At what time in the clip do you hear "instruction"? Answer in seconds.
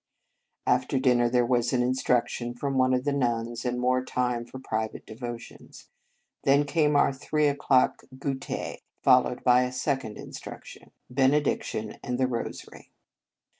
1.83-2.55, 10.17-10.89